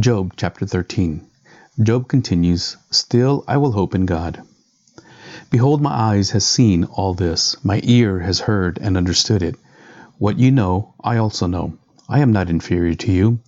[0.00, 1.20] Job chapter 13.
[1.82, 4.42] Job continues, Still I will hope in God.
[5.50, 9.54] Behold, my eyes has seen all this, my ear has heard and understood it.
[10.16, 11.76] What you know, I also know.
[12.08, 13.40] I am not inferior to you,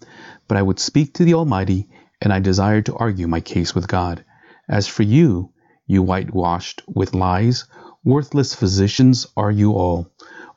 [0.46, 1.88] but I would speak to the Almighty,
[2.20, 4.22] and I desire to argue my case with God.
[4.68, 5.50] As for you,
[5.86, 7.64] you whitewashed with lies,
[8.04, 10.10] worthless physicians are you all.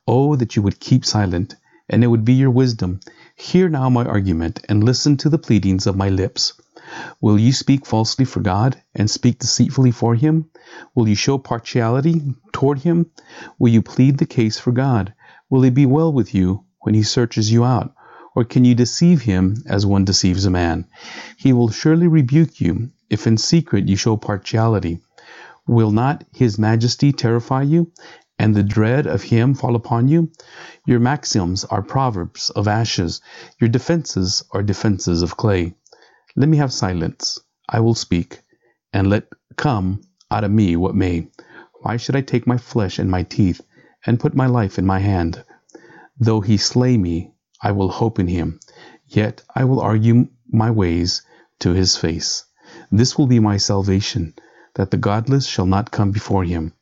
[0.06, 1.56] Oh, that you would keep silent,
[1.88, 3.00] and it would be your wisdom.
[3.40, 6.54] Hear now my argument, and listen to the pleadings of my lips.
[7.22, 10.50] Will you speak falsely for God, and speak deceitfully for him?
[10.96, 13.12] Will you show partiality toward him?
[13.60, 15.14] Will you plead the case for God?
[15.52, 17.94] Will it be well with you when he searches you out?
[18.36, 20.88] Or can you deceive him as one deceives a man?
[21.38, 25.00] He will surely rebuke you if in secret you show partiality.
[25.68, 27.92] Will not his majesty terrify you,
[28.40, 30.32] and the dread of him fall upon you?
[30.86, 33.22] Your maxims are proverbs of ashes,
[33.60, 35.76] your defenses are defenses of clay.
[36.36, 38.42] Let me have silence, I will speak,
[38.94, 41.28] and let come out of me what may.
[41.82, 43.62] Why should I take my flesh in my teeth,
[44.06, 45.44] and put my life in my hand?
[46.20, 48.60] Though he slay me, I will hope in him,
[49.08, 51.22] yet I will argue my ways
[51.60, 52.46] to his face.
[52.92, 54.36] This will be my salvation,
[54.76, 56.74] that the godless shall not come before him.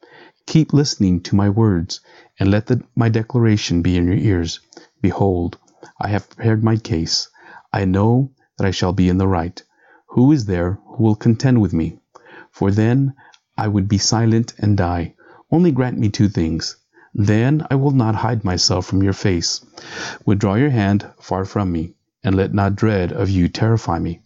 [0.47, 2.01] Keep listening to my words,
[2.39, 4.59] and let the, my declaration be in your ears.
[5.01, 5.57] Behold,
[5.99, 7.29] I have prepared my case.
[7.73, 9.61] I know that I shall be in the right.
[10.09, 11.99] Who is there who will contend with me?
[12.51, 13.15] For then
[13.57, 15.15] I would be silent and die.
[15.51, 16.77] Only grant me two things.
[17.13, 19.65] Then I will not hide myself from your face.
[20.25, 24.21] Withdraw your hand far from me, and let not dread of you terrify me.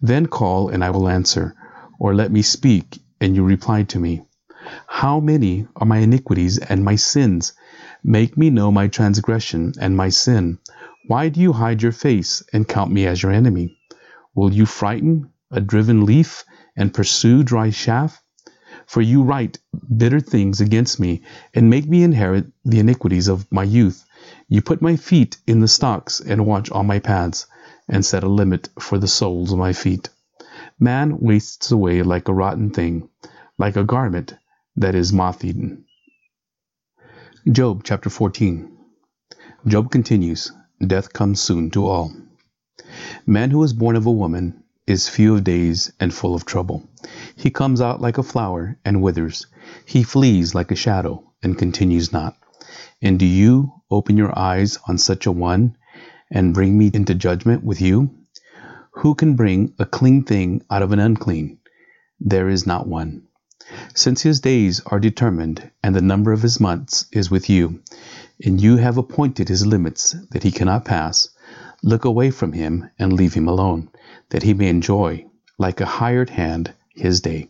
[0.00, 1.56] Then call, and I will answer,
[1.98, 4.22] or let me speak, and you reply to me.
[4.88, 7.52] How many are my iniquities and my sins?
[8.02, 10.58] Make me know my transgression and my sin.
[11.06, 13.76] Why do you hide your face and count me as your enemy?
[14.34, 16.44] Will you frighten a driven leaf
[16.76, 18.22] and pursue dry chaff?
[18.86, 19.58] For you write
[19.96, 21.22] bitter things against me
[21.54, 24.04] and make me inherit the iniquities of my youth.
[24.48, 27.46] You put my feet in the stocks and watch all my paths
[27.88, 30.08] and set a limit for the soles of my feet.
[30.80, 33.08] Man wastes away like a rotten thing,
[33.58, 34.34] like a garment
[34.76, 35.84] that is moth eaten.
[37.50, 38.76] Job chapter 14.
[39.66, 40.50] Job continues
[40.84, 42.12] Death comes soon to all.
[43.24, 46.88] Man who is born of a woman is few of days and full of trouble.
[47.36, 49.46] He comes out like a flower and withers.
[49.86, 52.36] He flees like a shadow and continues not.
[53.00, 55.76] And do you open your eyes on such a one
[56.30, 58.10] and bring me into judgment with you?
[58.94, 61.58] Who can bring a clean thing out of an unclean?
[62.18, 63.28] There is not one.
[63.94, 67.80] Since his days are determined, and the number of his months is with you,
[68.44, 71.30] and you have appointed his limits that he cannot pass,
[71.82, 73.88] look away from him and leave him alone,
[74.28, 75.24] that he may enjoy,
[75.58, 77.48] like a hired hand, his day.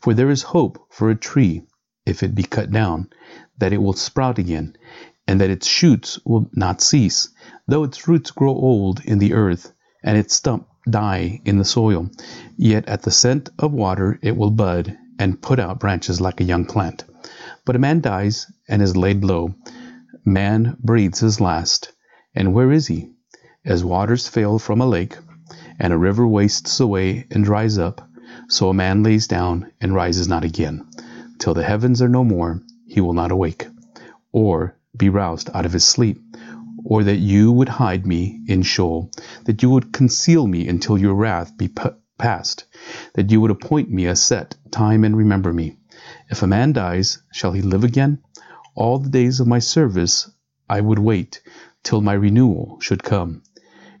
[0.00, 1.66] For there is hope for a tree,
[2.06, 3.10] if it be cut down,
[3.58, 4.74] that it will sprout again,
[5.28, 7.28] and that its shoots will not cease,
[7.68, 12.08] though its roots grow old in the earth, and its stump die in the soil.
[12.56, 16.44] Yet at the scent of water it will bud and put out branches like a
[16.44, 17.04] young plant.
[17.64, 19.54] But a man dies and is laid low.
[20.24, 21.92] Man breathes his last.
[22.34, 23.10] And where is he?
[23.64, 25.16] As waters fail from a lake,
[25.78, 28.08] and a river wastes away and dries up,
[28.48, 30.86] so a man lays down and rises not again.
[31.38, 33.66] Till the heavens are no more, he will not awake,
[34.32, 36.20] or be roused out of his sleep.
[36.84, 39.10] Or that you would hide me in Sheol,
[39.44, 41.68] that you would conceal me until your wrath be
[42.18, 42.64] past,
[43.14, 45.78] that you would appoint me a set time and remember me.
[46.28, 48.18] If a man dies, shall he live again?
[48.74, 50.30] All the days of my service
[50.68, 51.42] I would wait
[51.82, 53.42] till my renewal should come.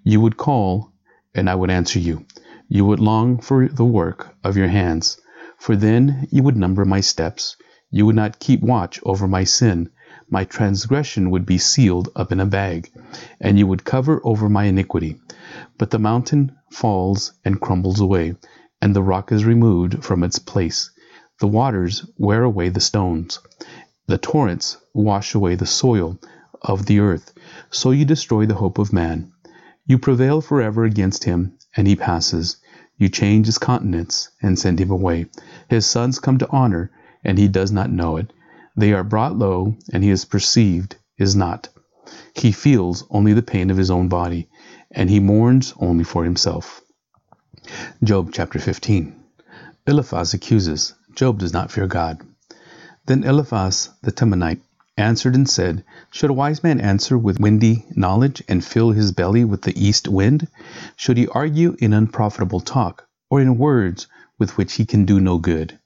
[0.02, 0.92] You would call,
[1.34, 2.26] and I would answer you.
[2.68, 5.20] You would long for the work of your hands,
[5.58, 7.56] for then you would number my steps.
[7.90, 9.90] You would not keep watch over my sin.
[10.30, 12.90] My transgression would be sealed up in a bag,
[13.40, 15.20] and you would cover over my iniquity.
[15.78, 18.36] But the mountain falls and crumbles away,
[18.80, 20.90] and the rock is removed from its place.
[21.40, 23.38] The waters wear away the stones.
[24.06, 26.18] The torrents wash away the soil
[26.62, 27.32] of the earth.
[27.70, 29.32] So you destroy the hope of man.
[29.86, 32.56] You prevail forever against him, and he passes.
[32.96, 35.26] You change his countenance and send him away.
[35.68, 36.90] His sons come to honor,
[37.22, 38.32] and he does not know it.
[38.76, 41.68] They are brought low, and he is perceived is not.
[42.34, 44.48] He feels only the pain of his own body,
[44.90, 46.82] and he mourns only for himself.
[48.02, 49.14] Job chapter 15.
[49.86, 52.20] Eliphaz accuses Job does not fear God.
[53.06, 54.60] Then Eliphaz the Temanite
[54.96, 59.44] answered and said, Should a wise man answer with windy knowledge, and fill his belly
[59.44, 60.48] with the east wind?
[60.96, 65.38] Should he argue in unprofitable talk, or in words with which he can do no
[65.38, 65.78] good?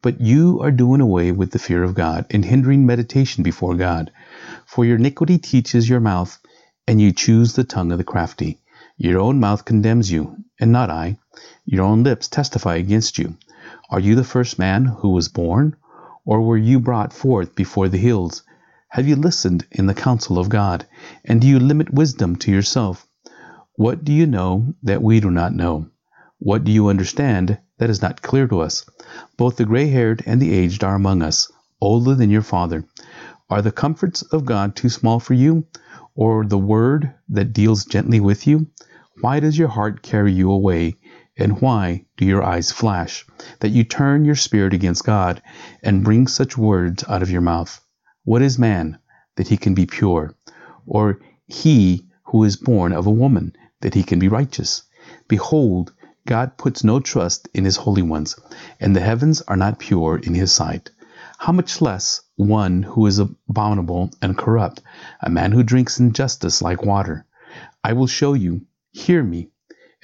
[0.00, 4.12] But you are doing away with the fear of God, and hindering meditation before God.
[4.64, 6.38] For your iniquity teaches your mouth,
[6.86, 8.60] and you choose the tongue of the crafty.
[8.96, 11.18] Your own mouth condemns you, and not I.
[11.64, 13.36] Your own lips testify against you.
[13.90, 15.74] Are you the first man who was born?
[16.24, 18.42] Or were you brought forth before the hills?
[18.90, 20.86] Have you listened in the counsel of God?
[21.24, 23.06] And do you limit wisdom to yourself?
[23.74, 25.88] What do you know that we do not know?
[26.38, 28.84] What do you understand that is not clear to us?
[29.36, 32.84] Both the gray haired and the aged are among us, older than your father.
[33.50, 35.66] Are the comforts of God too small for you,
[36.14, 38.66] or the word that deals gently with you?
[39.20, 40.96] Why does your heart carry you away,
[41.36, 43.24] and why do your eyes flash,
[43.60, 45.40] that you turn your spirit against God,
[45.82, 47.80] and bring such words out of your mouth?
[48.24, 48.98] What is man,
[49.36, 50.34] that he can be pure?
[50.86, 54.82] Or he who is born of a woman, that he can be righteous?
[55.28, 55.92] Behold,
[56.28, 58.36] God puts no trust in his holy ones,
[58.78, 60.90] and the heavens are not pure in his sight.
[61.38, 64.82] How much less one who is abominable and corrupt,
[65.22, 67.24] a man who drinks injustice like water?
[67.82, 69.48] I will show you, hear me,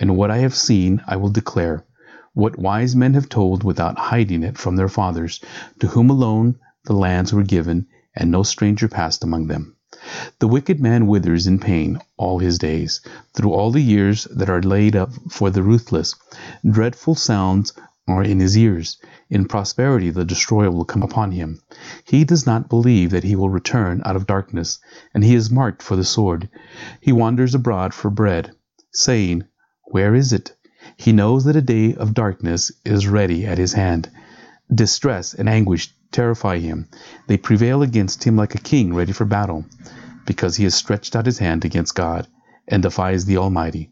[0.00, 1.84] and what I have seen I will declare,
[2.32, 5.40] what wise men have told without hiding it from their fathers,
[5.80, 7.86] to whom alone the lands were given,
[8.16, 9.76] and no stranger passed among them.
[10.40, 13.00] The wicked man withers in pain all his days,
[13.32, 16.14] through all the years that are laid up for the ruthless.
[16.68, 17.72] Dreadful sounds
[18.06, 18.98] are in his ears.
[19.30, 21.60] In prosperity the destroyer will come upon him.
[22.04, 24.78] He does not believe that he will return out of darkness,
[25.14, 26.48] and he is marked for the sword.
[27.00, 28.50] He wanders abroad for bread,
[28.92, 29.44] saying,
[29.84, 30.54] Where is it?
[30.96, 34.10] He knows that a day of darkness is ready at his hand.
[34.74, 36.88] Distress and anguish terrify him.
[37.26, 39.66] They prevail against him like a king ready for battle,
[40.24, 42.28] because he has stretched out his hand against God
[42.66, 43.90] and defies the Almighty,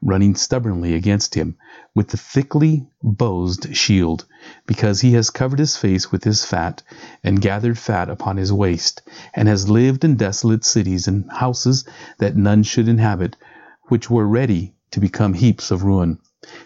[0.00, 1.56] running stubbornly against him
[1.94, 4.26] with the thickly bossed shield,
[4.66, 6.82] because he has covered his face with his fat
[7.24, 9.02] and gathered fat upon his waist,
[9.34, 11.84] and has lived in desolate cities and houses
[12.18, 13.36] that none should inhabit,
[13.88, 16.18] which were ready to become heaps of ruin.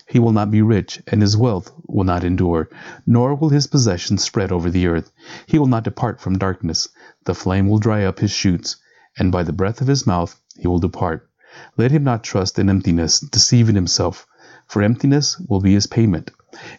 [0.06, 2.70] He will not be rich, and his wealth will not endure,
[3.06, 5.12] nor will his possessions spread over the earth.
[5.44, 6.88] He will not depart from darkness.
[7.26, 8.76] The flame will dry up his shoots,
[9.18, 11.28] and by the breath of his mouth he will depart.
[11.76, 14.26] Let him not trust in emptiness, deceiving himself,
[14.66, 16.30] for emptiness will be his payment.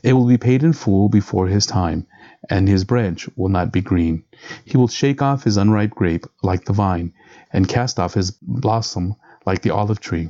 [0.02, 2.08] It will be paid in full before his time,
[2.50, 4.24] and his branch will not be green.
[4.66, 7.14] He will shake off his unripe grape like the vine,
[7.54, 9.16] and cast off his blossom
[9.46, 10.30] like the olive tree.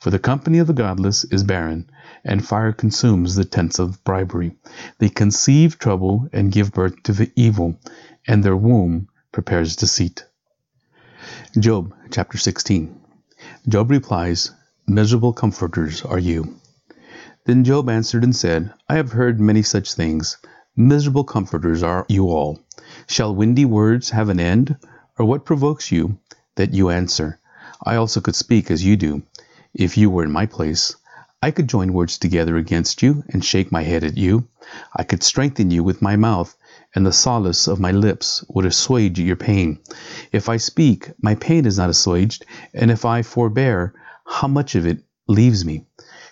[0.00, 1.90] For the company of the godless is barren,
[2.24, 4.52] and fire consumes the tents of bribery.
[4.98, 7.80] They conceive trouble and give birth to the evil,
[8.24, 10.24] and their womb prepares deceit.
[11.58, 12.94] Job chapter 16.
[13.66, 14.52] Job replies,
[14.86, 16.54] Miserable comforters are you.
[17.46, 20.36] Then Job answered and said, I have heard many such things.
[20.76, 22.60] Miserable comforters are you all.
[23.08, 24.76] Shall windy words have an end?
[25.18, 26.18] Or what provokes you
[26.54, 27.40] that you answer?
[27.84, 29.24] I also could speak as you do
[29.74, 30.96] if you were in my place.
[31.40, 34.48] I could join words together against you and shake my head at you.
[34.96, 36.56] I could strengthen you with my mouth,
[36.94, 39.78] and the solace of my lips would assuage your pain.
[40.32, 42.44] If I speak, my pain is not assuaged,
[42.74, 43.94] and if I forbear,
[44.26, 45.86] how much of it leaves me?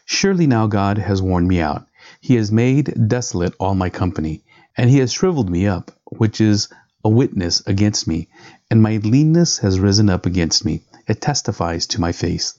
[0.05, 1.87] Surely now God has worn me out.
[2.21, 4.43] He has made desolate all my company,
[4.77, 6.69] and he has shriveled me up, which is
[7.05, 8.29] a witness against me,
[8.71, 10.83] and my leanness has risen up against me.
[11.07, 12.59] It testifies to my face.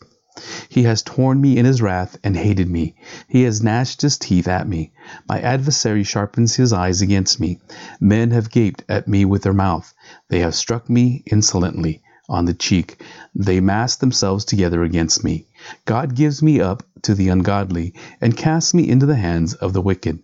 [0.70, 2.94] He has torn me in his wrath and hated me.
[3.28, 4.92] He has gnashed his teeth at me.
[5.28, 7.60] My adversary sharpens his eyes against me.
[8.00, 9.94] Men have gaped at me with their mouth.
[10.30, 13.02] They have struck me insolently on the cheek.
[13.34, 15.48] They mass themselves together against me.
[15.86, 19.82] God gives me up to the ungodly and casts me into the hands of the
[19.82, 20.20] wicked.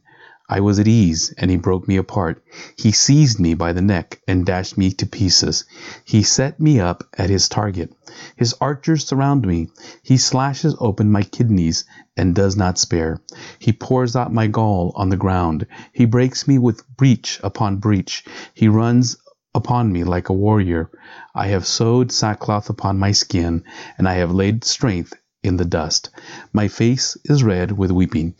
[0.56, 2.44] I was at ease, and he broke me apart.
[2.78, 5.66] He seized me by the neck and dashed me to pieces.
[6.06, 7.92] He set me up at his target.
[8.36, 9.70] His archers surround me.
[10.04, 13.20] He slashes open my kidneys and does not spare.
[13.58, 15.66] He pours out my gall on the ground.
[15.92, 18.24] He breaks me with breach upon breach.
[18.54, 19.18] He runs
[19.56, 20.92] upon me like a warrior.
[21.34, 23.64] I have sewed sackcloth upon my skin,
[23.98, 26.12] and I have laid strength in the dust.
[26.54, 28.36] My face is red with weeping,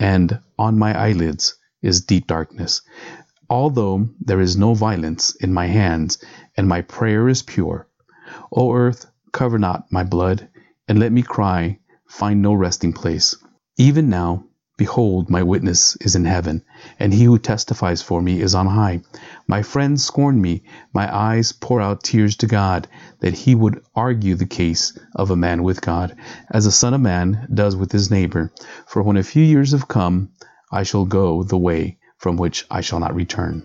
[0.00, 2.82] and on my eyelids is deep darkness.
[3.50, 6.18] Although there is no violence in my hands,
[6.56, 7.88] and my prayer is pure.
[8.52, 10.48] O earth, cover not my blood,
[10.86, 13.36] and let me cry, find no resting place.
[13.76, 14.44] Even now,
[14.78, 16.62] Behold, my witness is in heaven,
[17.00, 19.00] and he who testifies for me is on high.
[19.48, 20.62] My friends scorn me,
[20.94, 22.86] my eyes pour out tears to God,
[23.18, 26.14] that he would argue the case of a man with God,
[26.52, 28.52] as a son of man does with his neighbor.
[28.86, 30.30] For when a few years have come,
[30.70, 33.62] I shall go the way from which I shall not return.